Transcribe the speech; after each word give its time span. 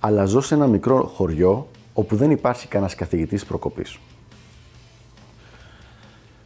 αλλά 0.00 0.24
ζω 0.24 0.40
σε 0.40 0.54
ένα 0.54 0.66
μικρό 0.66 1.02
χωριό 1.14 1.66
όπου 1.94 2.16
δεν 2.16 2.30
υπάρχει 2.30 2.68
κανένας 2.68 2.94
καθηγητής 2.94 3.44
προκοπής. 3.44 3.98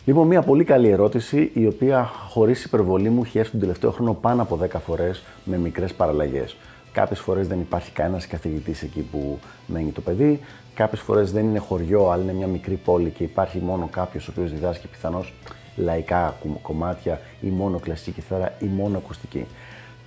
Λοιπόν, 0.05 0.27
μια 0.27 0.43
πολύ 0.43 0.65
καλή 0.65 0.89
ερώτηση, 0.89 1.51
η 1.55 1.67
οποία 1.67 2.11
χωρίς 2.29 2.65
υπερβολή 2.65 3.11
μου 3.11 3.23
έχει 3.25 3.39
έρθει 3.39 3.51
τον 3.51 3.61
τελευταίο 3.61 3.91
χρόνο 3.91 4.15
πάνω 4.15 4.43
από 4.43 4.59
10 4.63 4.79
φορές 4.87 5.23
με 5.45 5.57
μικρές 5.57 5.95
παραλλαγές. 5.95 6.57
Κάποιες 6.93 7.21
φορές 7.21 7.49
δεν 7.49 7.61
υπάρχει 7.61 7.91
κανένας 7.91 8.27
καθηγητής 8.27 8.83
εκεί 8.83 9.01
που 9.01 9.39
μένει 9.67 9.91
το 9.91 10.01
παιδί, 10.01 10.41
κάποιες 10.75 11.01
φορές 11.01 11.33
δεν 11.33 11.45
είναι 11.45 11.59
χωριό, 11.59 12.11
αλλά 12.11 12.23
είναι 12.23 12.33
μια 12.33 12.47
μικρή 12.47 12.75
πόλη 12.75 13.11
και 13.11 13.23
υπάρχει 13.23 13.59
μόνο 13.59 13.89
κάποιος 13.93 14.29
ο 14.29 14.31
οποίος 14.31 14.53
διδάσκει 14.53 14.87
πιθανώς 14.87 15.33
λαϊκά 15.77 16.37
κομμάτια 16.63 17.21
ή 17.41 17.49
μόνο 17.49 17.79
κλασική 17.79 18.11
κιθάρα 18.11 18.53
ή 18.59 18.67
μόνο 18.67 18.97
ακουστική. 18.97 19.47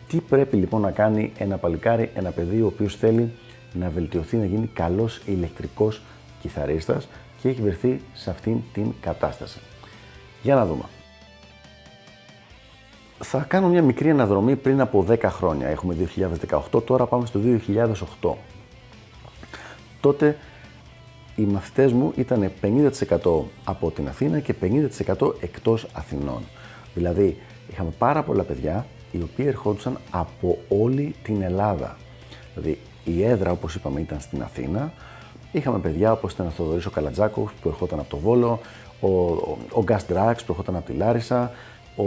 Τι 0.07 0.19
πρέπει 0.19 0.55
λοιπόν 0.55 0.81
να 0.81 0.91
κάνει 0.91 1.31
ένα 1.37 1.57
παλικάρι, 1.57 2.11
ένα 2.13 2.31
παιδί 2.31 2.61
ο 2.61 2.65
οποίος 2.65 2.95
θέλει 2.95 3.31
να 3.73 3.89
βελτιωθεί, 3.89 4.37
να 4.37 4.45
γίνει 4.45 4.67
καλός 4.67 5.21
ηλεκτρικός 5.25 6.01
κιθαρίστας 6.41 7.07
και 7.41 7.49
έχει 7.49 7.61
βρεθεί 7.61 8.01
σε 8.13 8.29
αυτήν 8.29 8.61
την 8.73 8.93
κατάσταση. 9.01 9.59
Για 10.41 10.55
να 10.55 10.65
δούμε. 10.65 10.83
Θα 13.19 13.45
κάνω 13.47 13.67
μια 13.67 13.81
μικρή 13.81 14.09
αναδρομή 14.09 14.55
πριν 14.55 14.81
από 14.81 15.05
10 15.09 15.19
χρόνια. 15.23 15.67
Έχουμε 15.67 15.95
2018, 16.73 16.83
τώρα 16.85 17.05
πάμε 17.05 17.25
στο 17.25 17.39
2008. 18.21 18.33
Τότε 20.01 20.37
οι 21.35 21.41
μαθητές 21.41 21.93
μου 21.93 22.13
ήταν 22.15 22.51
50% 22.61 22.89
από 23.63 23.91
την 23.91 24.07
Αθήνα 24.07 24.39
και 24.39 24.53
50% 24.61 25.33
εκτός 25.39 25.87
Αθηνών. 25.93 26.41
Δηλαδή, 26.93 27.37
είχαμε 27.69 27.89
πάρα 27.97 28.23
πολλά 28.23 28.43
παιδιά 28.43 28.85
οι 29.11 29.21
οποίοι 29.21 29.45
ερχόντουσαν 29.47 29.97
από 30.11 30.57
όλη 30.69 31.15
την 31.23 31.41
Ελλάδα. 31.41 31.97
Δηλαδή 32.53 32.79
η 33.03 33.23
έδρα 33.23 33.51
όπως 33.51 33.75
είπαμε 33.75 33.99
ήταν 33.99 34.19
στην 34.19 34.41
Αθήνα, 34.41 34.93
είχαμε 35.51 35.79
παιδιά 35.79 36.11
όπως 36.11 36.33
ήταν 36.33 36.47
ο 36.47 36.49
Θοδωρής 36.49 36.85
ο 36.85 36.89
Καλατζάκος 36.89 37.51
που 37.61 37.69
ερχόταν 37.69 37.99
από 37.99 38.09
το 38.09 38.17
Βόλο, 38.17 38.59
ο, 38.99 39.07
ο, 39.07 39.57
ο 39.71 39.83
Γκάς 39.83 40.05
Ντράξ 40.05 40.43
που 40.43 40.51
ερχόταν 40.51 40.75
από 40.75 40.85
τη 40.85 40.93
Λάρισα, 40.93 41.51
ο 41.95 42.03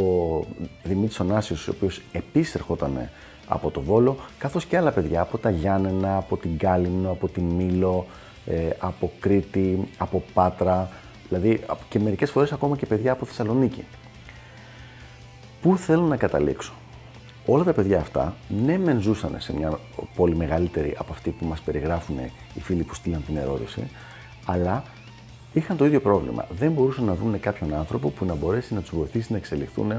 Δημήτρης 0.82 1.20
Ωνάσιος 1.20 1.68
ο 1.68 1.72
οποίος 1.76 2.00
επίσης 2.12 2.54
ερχόταν 2.54 3.08
από 3.48 3.70
το 3.70 3.80
Βόλο, 3.80 4.16
καθώς 4.38 4.64
και 4.64 4.76
άλλα 4.76 4.90
παιδιά 4.90 5.20
από 5.20 5.38
τα 5.38 5.50
Γιάννενα, 5.50 6.16
από 6.16 6.36
την 6.36 6.58
Κάλυμνο, 6.58 7.10
από 7.10 7.28
την 7.28 7.44
Μήλο, 7.44 8.06
ε, 8.46 8.68
από 8.78 9.12
Κρήτη, 9.20 9.88
από 9.98 10.22
Πάτρα, 10.34 10.88
δηλαδή 11.28 11.60
και 11.88 11.98
μερικές 11.98 12.30
φορές 12.30 12.52
ακόμα 12.52 12.76
και 12.76 12.86
παιδιά 12.86 13.12
από 13.12 13.24
Θεσσαλονίκη. 13.24 13.84
Πού 15.62 15.76
θέλω 15.76 16.02
να 16.02 16.16
καταλήξω; 16.16 16.72
Όλα 17.46 17.64
τα 17.64 17.72
παιδιά 17.72 18.00
αυτά, 18.00 18.36
ναι, 18.64 18.78
μεν 18.78 19.00
ζούσαν 19.00 19.36
σε 19.38 19.54
μια 19.56 19.78
πόλη 20.14 20.36
μεγαλύτερη 20.36 20.94
από 20.98 21.12
αυτή 21.12 21.30
που 21.30 21.44
μας 21.44 21.60
περιγράφουν 21.60 22.18
οι 22.54 22.60
φίλοι 22.60 22.82
που 22.82 22.94
στείλαν 22.94 23.24
την 23.26 23.36
ερώτηση, 23.36 23.90
αλλά 24.44 24.84
είχαν 25.52 25.76
το 25.76 25.84
ίδιο 25.84 26.00
πρόβλημα. 26.00 26.46
Δεν 26.50 26.72
μπορούσαν 26.72 27.04
να 27.04 27.14
βρουν 27.14 27.40
κάποιον 27.40 27.74
άνθρωπο 27.74 28.08
που 28.08 28.24
να 28.24 28.34
μπορέσει 28.34 28.74
να 28.74 28.80
τους 28.80 28.90
βοηθήσει 28.90 29.32
να 29.32 29.38
εξελιχθούν 29.38 29.92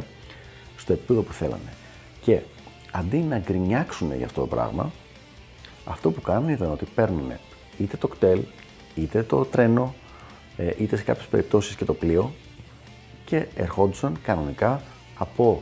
στο 0.77 0.93
επίπεδο 0.93 1.21
που 1.21 1.33
θέλανε. 1.33 1.73
Και 2.21 2.39
αντί 2.91 3.17
να 3.17 3.37
γκρινιάξουν 3.37 4.15
για 4.15 4.25
αυτό 4.25 4.41
το 4.41 4.47
πράγμα, 4.47 4.91
αυτό 5.85 6.11
που 6.11 6.21
κάνουν 6.21 6.49
ήταν 6.49 6.71
ότι 6.71 6.85
παίρνουν 6.95 7.31
είτε 7.77 7.97
το 7.97 8.07
κτέλ, 8.07 8.39
είτε 8.95 9.23
το 9.23 9.45
τρένο, 9.45 9.93
ε, 10.57 10.71
είτε 10.77 10.95
σε 10.95 11.03
κάποιες 11.03 11.27
περιπτώσεις 11.27 11.75
και 11.75 11.85
το 11.85 11.93
πλοίο 11.93 12.31
και 13.25 13.45
ερχόντουσαν 13.55 14.17
κανονικά 14.23 14.81
από 15.17 15.61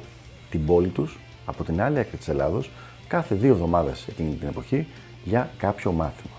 την 0.50 0.66
πόλη 0.66 0.88
τους 0.88 1.18
από 1.50 1.64
την 1.64 1.82
άλλη 1.82 2.00
άκρη 2.00 2.18
της 2.18 2.28
Ελλάδος 2.28 2.70
κάθε 3.08 3.36
δύο 3.36 3.52
εβδομάδες 3.52 4.08
εκείνη 4.08 4.36
την 4.36 4.48
εποχή 4.48 4.88
για 5.24 5.50
κάποιο 5.58 5.92
μάθημα. 5.92 6.34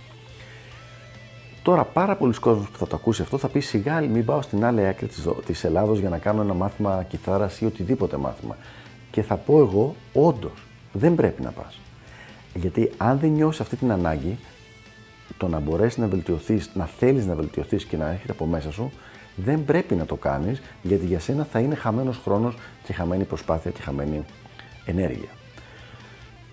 Τώρα, 1.62 1.84
πάρα 1.84 2.16
πολλοί 2.16 2.34
κόσμοι 2.34 2.68
που 2.72 2.78
θα 2.78 2.86
το 2.86 2.96
ακούσει 2.96 3.22
αυτό 3.22 3.38
θα 3.38 3.48
πει 3.48 3.60
σιγά 3.60 4.00
μην 4.00 4.24
πάω 4.24 4.42
στην 4.42 4.64
άλλη 4.64 4.86
άκρη 4.86 5.08
της 5.46 5.64
Ελλάδος 5.64 5.98
για 5.98 6.08
να 6.08 6.18
κάνω 6.18 6.42
ένα 6.42 6.54
μάθημα 6.54 7.04
κιθάρας 7.08 7.60
ή 7.60 7.64
οτιδήποτε 7.64 8.16
μάθημα. 8.16 8.56
Και 9.10 9.22
θα 9.22 9.36
πω 9.36 9.58
εγώ, 9.58 9.94
όντως, 10.12 10.62
δεν 10.92 11.14
πρέπει 11.14 11.42
να 11.42 11.50
πας. 11.50 11.80
Γιατί 12.54 12.90
αν 12.96 13.18
δεν 13.18 13.30
νιώσεις 13.30 13.60
αυτή 13.60 13.76
την 13.76 13.92
ανάγκη, 13.92 14.38
το 15.36 15.48
να 15.48 15.58
μπορέσεις 15.58 15.98
να 15.98 16.06
βελτιωθείς, 16.06 16.70
να 16.74 16.86
θέλεις 16.86 17.26
να 17.26 17.34
βελτιωθείς 17.34 17.84
και 17.84 17.96
να 17.96 18.10
έρχεται 18.10 18.32
από 18.32 18.46
μέσα 18.46 18.72
σου, 18.72 18.92
δεν 19.36 19.64
πρέπει 19.64 19.94
να 19.94 20.06
το 20.06 20.14
κάνεις, 20.14 20.62
γιατί 20.82 21.06
για 21.06 21.20
σένα 21.20 21.44
θα 21.44 21.58
είναι 21.58 21.74
χαμένος 21.74 22.20
χρόνος 22.24 22.56
και 22.84 22.92
χαμένη 22.92 23.24
προσπάθεια 23.24 23.70
και 23.70 23.82
χαμένη 23.82 24.24
ενέργεια. 24.90 25.28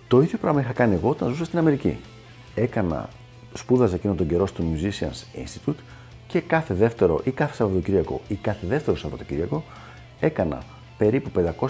Το 0.08 0.22
ίδιο 0.22 0.38
πράγμα 0.38 0.62
είχα 0.62 0.74
κάνει 0.74 0.94
εγώ 0.94 1.10
όταν 1.10 1.30
ζούσα 1.30 1.46
στην 1.46 1.60
Αμερική. 1.60 1.98
Έκανα, 2.56 3.10
σπούδαζα 3.54 3.96
εκείνο 3.96 4.14
τον 4.14 4.28
καιρό 4.28 4.48
στο 4.48 4.64
Musicians 4.74 5.44
Institute 5.44 5.80
και 6.28 6.40
κάθε 6.40 6.74
δεύτερο 6.74 7.22
ή 7.24 7.32
κάθε 7.32 7.54
Σαββατοκύριακο 7.54 8.22
ή 8.28 8.36
κάθε 8.36 8.68
δεύτερο 8.68 8.98
Σαββατοκύριακο 8.98 9.64
έκανα 10.20 10.64
περίπου 10.98 11.30
500, 11.60 11.68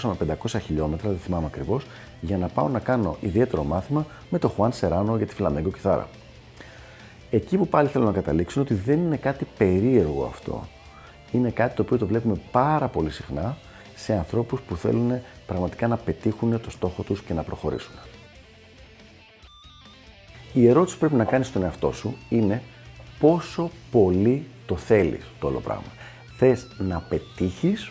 400 0.00 0.14
με 0.20 0.36
500 0.42 0.60
χιλιόμετρα, 0.60 1.08
δεν 1.08 1.18
θυμάμαι 1.18 1.46
ακριβώς, 1.46 1.86
για 2.20 2.38
να 2.38 2.48
πάω 2.48 2.68
να 2.68 2.78
κάνω 2.78 3.16
ιδιαίτερο 3.20 3.64
μάθημα 3.64 4.06
με 4.30 4.38
το 4.38 4.52
Juan 4.56 4.70
Serrano 4.80 5.16
για 5.16 5.26
τη 5.26 5.34
φλαμέγκο 5.34 5.70
κιθάρα. 5.70 6.08
Εκεί 7.30 7.56
που 7.56 7.68
πάλι 7.68 7.88
θέλω 7.88 8.04
να 8.04 8.12
καταλήξω 8.12 8.60
είναι 8.60 8.68
ότι 8.70 8.82
δεν 8.90 8.98
είναι 8.98 9.16
κάτι 9.16 9.46
περίεργο 9.58 10.24
αυτό. 10.24 10.68
Είναι 11.32 11.50
κάτι 11.50 11.76
το 11.76 11.82
οποίο 11.82 11.98
το 11.98 12.06
βλέπουμε 12.06 12.40
πάρα 12.50 12.88
πολύ 12.88 13.10
συχνά 13.10 13.56
σε 13.94 14.12
ανθρώπους 14.12 14.60
που 14.60 14.76
θέλουν 14.76 15.20
πραγματικά 15.48 15.86
να 15.86 15.96
πετύχουν 15.96 16.60
το 16.60 16.70
στόχο 16.70 17.02
τους 17.02 17.22
και 17.22 17.32
να 17.34 17.42
προχωρήσουν. 17.42 17.94
Η 20.52 20.66
ερώτηση 20.68 20.94
που 20.94 21.00
πρέπει 21.00 21.14
να 21.14 21.24
κάνεις 21.24 21.46
στον 21.46 21.62
εαυτό 21.62 21.92
σου 21.92 22.16
είναι 22.28 22.62
πόσο 23.18 23.70
πολύ 23.90 24.46
το 24.66 24.76
θέλεις 24.76 25.24
το 25.40 25.46
όλο 25.46 25.60
πράγμα. 25.60 25.92
Θες 26.36 26.66
να 26.78 27.00
πετύχεις 27.00 27.90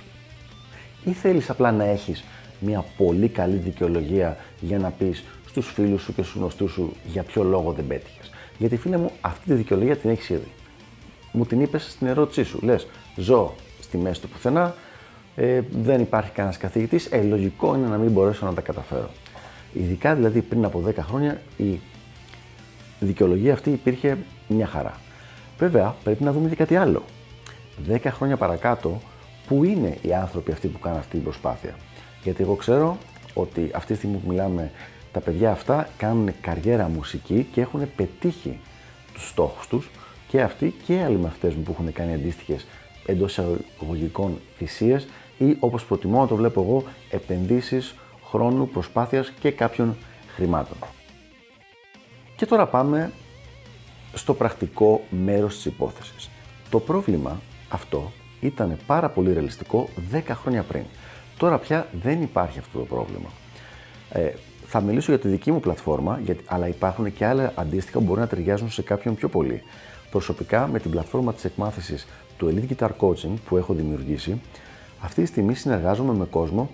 ή 1.05 1.11
θέλεις 1.11 1.49
απλά 1.49 1.71
να 1.71 1.83
έχεις 1.83 2.23
μια 2.59 2.85
πολύ 2.97 3.27
καλή 3.27 3.55
δικαιολογία 3.55 4.37
για 4.59 4.79
να 4.79 4.89
πεις 4.89 5.23
στους 5.47 5.71
φίλους 5.71 6.01
σου 6.01 6.13
και 6.13 6.21
στους 6.21 6.35
γνωστούς 6.35 6.71
σου 6.71 6.93
για 7.05 7.23
ποιο 7.23 7.43
λόγο 7.43 7.71
δεν 7.71 7.87
πέτυχες. 7.87 8.31
Γιατί 8.57 8.77
φίλε 8.77 8.97
μου 8.97 9.11
αυτή 9.21 9.45
τη 9.45 9.53
δικαιολογία 9.53 9.97
την 9.97 10.09
έχεις 10.09 10.29
ήδη. 10.29 10.51
Μου 11.31 11.45
την 11.45 11.61
είπες 11.61 11.91
στην 11.91 12.07
ερώτησή 12.07 12.43
σου. 12.43 12.59
Λες 12.61 12.87
ζω 13.15 13.55
στη 13.81 13.97
μέση 13.97 14.21
του 14.21 14.29
πουθενά, 14.29 14.75
ε, 15.39 15.61
δεν 15.71 16.01
υπάρχει 16.01 16.31
κανένας 16.31 16.57
καθηγητής, 16.57 17.05
ε, 17.05 17.21
λογικό 17.21 17.75
είναι 17.75 17.87
να 17.87 17.97
μην 17.97 18.11
μπορέσω 18.11 18.45
να 18.45 18.53
τα 18.53 18.61
καταφέρω. 18.61 19.09
Ειδικά 19.73 20.15
δηλαδή 20.15 20.41
πριν 20.41 20.65
από 20.65 20.83
10 20.87 20.93
χρόνια 20.97 21.41
η 21.57 21.79
δικαιολογία 22.99 23.53
αυτή 23.53 23.69
υπήρχε 23.69 24.17
μια 24.47 24.67
χαρά. 24.67 24.99
Βέβαια, 25.57 25.95
πρέπει 26.03 26.23
να 26.23 26.31
δούμε 26.31 26.49
και 26.49 26.55
κάτι 26.55 26.75
άλλο. 26.75 27.03
10 27.89 27.97
χρόνια 28.03 28.37
παρακάτω, 28.37 29.01
πού 29.47 29.63
είναι 29.63 29.97
οι 30.01 30.13
άνθρωποι 30.13 30.51
αυτοί 30.51 30.67
που 30.67 30.79
κάνουν 30.79 30.99
αυτή 30.99 31.11
την 31.11 31.23
προσπάθεια; 31.23 31.75
Γιατί 32.23 32.43
εγώ 32.43 32.55
ξέρω 32.55 32.97
ότι 33.33 33.69
αυτή 33.73 33.91
τη 33.91 33.97
στιγμή 33.97 34.17
που 34.17 34.29
μιλάμε, 34.29 34.71
τα 35.11 35.19
παιδιά 35.19 35.51
αυτά 35.51 35.89
κάνουν 35.97 36.29
καριέρα 36.41 36.89
μουσική 36.89 37.47
και 37.51 37.61
έχουν 37.61 37.81
πετύχει 37.95 38.59
τους 39.13 39.27
στόχους 39.29 39.67
τους 39.67 39.89
και 40.27 40.41
αυτοί 40.41 40.73
και 40.85 41.01
άλλοι 41.01 41.17
μαθητές 41.17 41.53
μου 41.53 41.61
που 41.61 41.71
έχουν 41.71 41.93
κάνει 41.93 42.13
αντίστοιχες 42.13 42.65
εντός 43.05 43.31
εισαγωγικών 43.31 44.39
θυσίες 44.57 45.07
ή 45.37 45.57
όπως 45.59 45.85
προτιμώ 45.85 46.21
να 46.21 46.27
το 46.27 46.35
βλέπω 46.35 46.61
εγώ, 46.61 46.83
επενδύσεις 47.09 47.95
χρόνου, 48.29 48.67
προσπάθειας 48.67 49.31
και 49.39 49.51
κάποιων 49.51 49.95
χρημάτων. 50.35 50.77
Και 52.35 52.45
τώρα 52.45 52.67
πάμε 52.67 53.11
στο 54.13 54.33
πρακτικό 54.33 55.01
μέρος 55.09 55.55
της 55.55 55.65
υπόθεσης. 55.65 56.29
Το 56.69 56.79
πρόβλημα 56.79 57.41
αυτό 57.69 58.11
ήταν 58.41 58.77
πάρα 58.85 59.09
πολύ 59.09 59.33
ρεαλιστικό 59.33 59.89
10 60.11 60.21
χρόνια 60.27 60.63
πριν. 60.63 60.83
Τώρα 61.37 61.57
πια 61.57 61.87
δεν 62.01 62.21
υπάρχει 62.21 62.59
αυτό 62.59 62.79
το 62.79 62.85
πρόβλημα. 62.85 63.29
Ε, 64.11 64.31
θα 64.65 64.81
μιλήσω 64.81 65.11
για 65.11 65.19
τη 65.21 65.27
δική 65.27 65.51
μου 65.51 65.59
πλατφόρμα, 65.59 66.19
γιατί, 66.23 66.43
αλλά 66.47 66.67
υπάρχουν 66.67 67.13
και 67.13 67.25
άλλα 67.25 67.51
αντίστοιχα 67.55 67.99
που 67.99 68.05
μπορεί 68.05 68.19
να 68.19 68.27
ταιριάζουν 68.27 68.71
σε 68.71 68.81
κάποιον 68.81 69.15
πιο 69.15 69.29
πολύ. 69.29 69.61
Προσωπικά 70.11 70.67
με 70.67 70.79
την 70.79 70.91
πλατφόρμα 70.91 71.33
της 71.33 71.45
εκμάθησης 71.45 72.07
του 72.37 72.53
Elite 72.53 72.73
Guitar 72.73 72.89
Coaching 72.99 73.33
που 73.45 73.57
έχω 73.57 73.73
δημιουργήσει, 73.73 74.41
αυτή 75.01 75.21
τη 75.21 75.27
στιγμή 75.27 75.53
συνεργάζομαι 75.53 76.13
με 76.13 76.25
κόσμο 76.25 76.69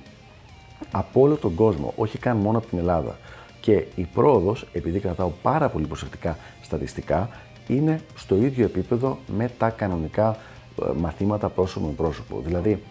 από 0.91 1.21
όλο 1.21 1.35
τον 1.35 1.55
κόσμο, 1.55 1.93
όχι 1.95 2.17
καν 2.17 2.37
μόνο 2.37 2.57
από 2.57 2.67
την 2.67 2.77
Ελλάδα. 2.77 3.17
Και 3.59 3.85
η 3.95 4.07
πρόοδος, 4.13 4.67
επειδή 4.73 4.99
κρατάω 4.99 5.31
πάρα 5.41 5.69
πολύ 5.69 5.85
προσεκτικά 5.85 6.37
στατιστικά, 6.61 7.29
είναι 7.67 8.01
στο 8.15 8.35
ίδιο 8.35 8.65
επίπεδο 8.65 9.17
με 9.37 9.51
τα 9.57 9.69
κανονικά 9.69 10.37
ε, 10.81 10.91
μαθήματα 10.97 11.49
πρόσωπο 11.49 11.85
με 11.85 11.93
πρόσωπο. 11.93 12.41
Δηλαδή, 12.45 12.83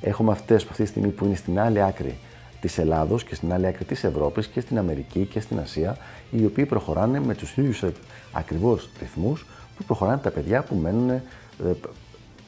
έχουμε 0.00 0.32
αυτές 0.32 0.62
αυτή 0.62 0.82
τη 0.82 0.88
στιγμή 0.88 1.08
που 1.08 1.24
είναι 1.24 1.34
στην 1.34 1.60
άλλη 1.60 1.82
άκρη 1.82 2.18
της 2.60 2.78
Ελλάδος 2.78 3.24
και 3.24 3.34
στην 3.34 3.52
άλλη 3.52 3.66
άκρη 3.66 3.84
της 3.84 4.04
Ευρώπης 4.04 4.46
και 4.46 4.60
στην 4.60 4.78
Αμερική 4.78 5.24
και 5.24 5.40
στην 5.40 5.58
Ασία, 5.58 5.96
οι 6.30 6.44
οποίοι 6.44 6.66
προχωράνε 6.66 7.20
με 7.20 7.34
τους 7.34 7.56
ίδιους 7.56 7.84
ακριβώς 8.32 8.88
ρυθμούς 8.98 9.46
που 9.76 9.84
προχωράνε 9.84 10.18
τα 10.18 10.30
παιδιά 10.30 10.62
που 10.62 10.74
μένουν 10.74 11.20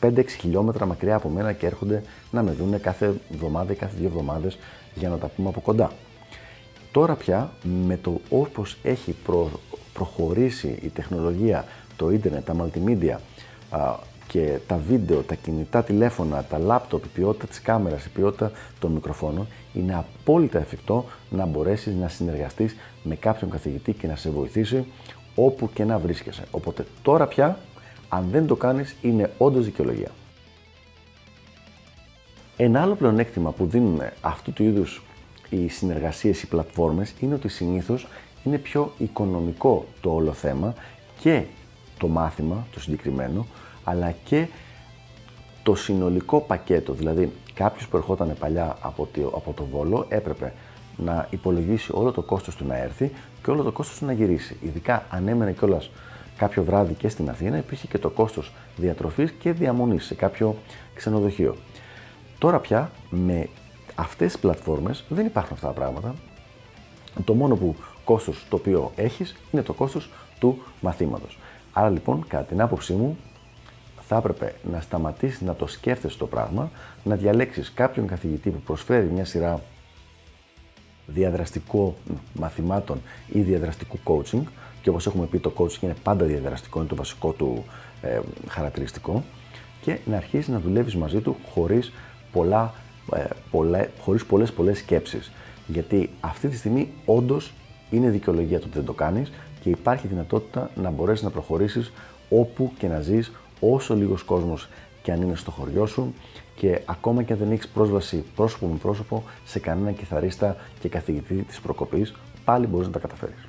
5-6 0.00 0.16
ε, 0.16 0.22
χιλιόμετρα 0.22 0.86
μακριά 0.86 1.16
από 1.16 1.28
μένα 1.28 1.52
και 1.52 1.66
έρχονται 1.66 2.02
να 2.30 2.42
με 2.42 2.50
δουν 2.50 2.80
κάθε 2.80 3.14
εβδομάδα 3.32 3.72
ή 3.72 3.74
κάθε 3.74 3.96
δύο 3.98 4.06
εβδομάδες 4.06 4.58
για 4.94 5.08
να 5.08 5.18
τα 5.18 5.26
πούμε 5.26 5.48
από 5.48 5.60
κοντά. 5.60 5.90
Τώρα 6.92 7.14
πια 7.14 7.52
με 7.86 7.96
το 7.96 8.20
όπως 8.28 8.76
έχει 8.82 9.16
προχωρήσει 9.92 10.78
η 10.82 10.88
τεχνολογία, 10.88 11.64
το 11.96 12.10
ίντερνετ, 12.10 12.44
τα 12.44 12.54
multimedia 12.54 13.16
και 14.26 14.58
τα 14.66 14.76
βίντεο, 14.76 15.20
τα 15.20 15.34
κινητά 15.34 15.82
τηλέφωνα, 15.82 16.44
τα 16.44 16.58
λάπτοπ, 16.58 17.04
η 17.04 17.08
ποιότητα 17.08 17.46
της 17.46 17.60
κάμερας, 17.60 18.04
η 18.04 18.08
ποιότητα 18.08 18.52
των 18.78 18.92
μικροφώνων, 18.92 19.46
είναι 19.74 19.94
απόλυτα 19.94 20.58
εφικτό 20.58 21.04
να 21.30 21.46
μπορέσεις 21.46 21.94
να 21.94 22.08
συνεργαστείς 22.08 22.76
με 23.02 23.14
κάποιον 23.14 23.50
καθηγητή 23.50 23.92
και 23.92 24.06
να 24.06 24.16
σε 24.16 24.30
βοηθήσει 24.30 24.86
όπου 25.34 25.70
και 25.72 25.84
να 25.84 25.98
βρίσκεσαι. 25.98 26.42
Οπότε 26.50 26.86
τώρα 27.02 27.26
πια, 27.26 27.58
αν 28.08 28.28
δεν 28.30 28.46
το 28.46 28.56
κάνεις, 28.56 28.96
είναι 29.02 29.32
όντως 29.38 29.64
δικαιολογία. 29.64 30.10
Ένα 32.56 32.82
άλλο 32.82 32.94
πλεονέκτημα 32.94 33.50
που 33.50 33.66
δίνουν 33.66 34.00
αυτού 34.20 34.52
του 34.52 34.62
είδους 34.62 35.02
οι 35.50 35.68
συνεργασίες, 35.68 36.42
οι 36.42 36.46
πλατφόρμες, 36.46 37.14
είναι 37.20 37.34
ότι 37.34 37.48
συνήθως 37.48 38.06
είναι 38.44 38.58
πιο 38.58 38.92
οικονομικό 38.98 39.86
το 40.00 40.14
όλο 40.14 40.32
θέμα 40.32 40.74
και 41.20 41.42
το 41.98 42.08
μάθημα, 42.08 42.66
το 42.72 42.80
συγκεκριμένο, 42.80 43.46
αλλά 43.84 44.14
και 44.24 44.46
το 45.62 45.74
συνολικό 45.74 46.40
πακέτο. 46.40 46.92
Δηλαδή, 46.92 47.32
κάποιος 47.54 47.88
που 47.88 47.96
ερχόταν 47.96 48.36
παλιά 48.38 48.76
από 48.80 49.08
το, 49.12 49.26
από 49.34 49.52
το 49.52 49.64
Βόλο 49.64 50.06
έπρεπε 50.08 50.52
να 50.96 51.26
υπολογίσει 51.30 51.90
όλο 51.94 52.12
το 52.12 52.22
κόστος 52.22 52.56
του 52.56 52.66
να 52.66 52.76
έρθει 52.76 53.10
και 53.42 53.50
όλο 53.50 53.62
το 53.62 53.72
κόστος 53.72 53.98
του 53.98 54.04
να 54.04 54.12
γυρίσει. 54.12 54.56
Ειδικά 54.62 55.06
αν 55.10 55.28
έμενε 55.28 55.52
κιόλας 55.52 55.90
κάποιο 56.36 56.64
βράδυ 56.64 56.94
και 56.94 57.08
στην 57.08 57.28
Αθήνα, 57.28 57.56
υπήρχε 57.56 57.86
και 57.86 57.98
το 57.98 58.10
κόστος 58.10 58.52
διατροφής 58.76 59.30
και 59.30 59.52
διαμονής 59.52 60.04
σε 60.04 60.14
κάποιο 60.14 60.56
ξενοδοχείο. 60.94 61.56
Τώρα 62.38 62.58
πια 62.58 62.90
με 63.10 63.48
αυτές 63.94 64.32
τις 64.32 64.40
πλατφόρμες 64.40 65.04
δεν 65.08 65.26
υπάρχουν 65.26 65.52
αυτά 65.52 65.66
τα 65.66 65.72
πράγματα. 65.72 66.14
Το 67.24 67.34
μόνο 67.34 67.56
που 67.56 67.76
κόστος 68.04 68.46
το 68.48 68.56
οποίο 68.56 68.92
έχεις 68.96 69.36
είναι 69.52 69.62
το 69.62 69.72
κόστος 69.72 70.10
του 70.38 70.62
μαθήματος. 70.80 71.38
Άρα 71.72 71.90
λοιπόν, 71.90 72.26
κατά 72.26 72.44
την 72.44 72.60
άποψή 72.60 72.92
μου, 72.92 73.16
θα 74.08 74.16
έπρεπε 74.16 74.54
να 74.70 74.80
σταματήσεις 74.80 75.40
να 75.40 75.54
το 75.54 75.66
σκέφτεσαι 75.66 76.18
το 76.18 76.26
πράγμα, 76.26 76.70
να 77.04 77.16
διαλέξεις 77.16 77.72
κάποιον 77.72 78.06
καθηγητή 78.06 78.50
που 78.50 78.60
προσφέρει 78.60 79.06
μια 79.06 79.24
σειρά 79.24 79.62
διαδραστικών 81.06 81.94
μαθημάτων 82.32 83.00
ή 83.32 83.40
διαδραστικού 83.40 83.98
coaching 84.04 84.42
και 84.86 84.92
όπως 84.92 85.06
έχουμε 85.06 85.26
πει 85.26 85.38
το 85.38 85.52
coaching 85.56 85.82
είναι 85.82 85.94
πάντα 86.02 86.24
διαδραστικό, 86.24 86.78
είναι 86.78 86.88
το 86.88 86.94
βασικό 86.94 87.32
του 87.32 87.64
ε, 88.02 88.20
χαρακτηριστικό 88.48 89.24
και 89.80 89.98
να 90.04 90.16
αρχίσεις 90.16 90.48
να 90.48 90.60
δουλεύεις 90.60 90.96
μαζί 90.96 91.20
του 91.20 91.36
χωρίς, 91.54 91.92
πολλά, 92.32 92.74
ε, 93.14 93.24
πολλέ, 93.50 93.88
χωρίς 94.00 94.24
πολλές 94.24 94.52
πολλές 94.52 94.78
σκέψεις. 94.78 95.32
Γιατί 95.66 96.10
αυτή 96.20 96.48
τη 96.48 96.56
στιγμή 96.56 96.92
όντως 97.04 97.52
είναι 97.90 98.10
δικαιολογία 98.10 98.58
το 98.58 98.64
ότι 98.66 98.76
δεν 98.76 98.84
το 98.84 98.92
κάνεις 98.92 99.32
και 99.60 99.70
υπάρχει 99.70 100.06
δυνατότητα 100.06 100.70
να 100.74 100.90
μπορέσεις 100.90 101.24
να 101.24 101.30
προχωρήσεις 101.30 101.92
όπου 102.28 102.72
και 102.78 102.88
να 102.88 103.00
ζεις 103.00 103.32
όσο 103.60 103.94
λίγος 103.94 104.22
κόσμος 104.22 104.68
και 105.02 105.12
αν 105.12 105.22
είναι 105.22 105.36
στο 105.36 105.50
χωριό 105.50 105.86
σου 105.86 106.14
και 106.56 106.80
ακόμα 106.84 107.22
και 107.22 107.32
αν 107.32 107.38
δεν 107.38 107.52
έχεις 107.52 107.68
πρόσβαση 107.68 108.24
πρόσωπο 108.36 108.66
με 108.66 108.76
πρόσωπο 108.76 109.22
σε 109.44 109.58
κανένα 109.58 109.92
κιθαρίστα 109.92 110.56
και 110.80 110.88
καθηγητή 110.88 111.34
της 111.34 111.60
προκοπής, 111.60 112.14
πάλι 112.44 112.66
μπορείς 112.66 112.86
να 112.86 112.92
τα 112.92 112.98
καταφέρεις. 112.98 113.48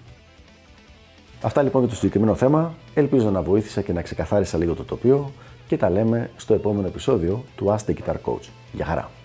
Αυτά 1.41 1.61
λοιπόν 1.61 1.81
για 1.81 1.89
το 1.89 1.95
συγκεκριμένο 1.95 2.35
θέμα. 2.35 2.73
Ελπίζω 2.93 3.29
να 3.29 3.41
βοήθησα 3.41 3.81
και 3.81 3.93
να 3.93 4.01
ξεκαθάρισα 4.01 4.57
λίγο 4.57 4.73
το 4.73 4.83
τοπίο 4.83 5.31
και 5.67 5.77
τα 5.77 5.89
λέμε 5.89 6.29
στο 6.37 6.53
επόμενο 6.53 6.87
επεισόδιο 6.87 7.43
του 7.55 7.65
Ask 7.65 7.91
the 7.91 7.93
Guitar 7.93 8.15
Coach. 8.25 8.49
Γεια 8.71 8.85
χαρά! 8.85 9.16